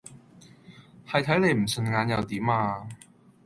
[1.07, 2.87] 係睇你唔順眼又點呀！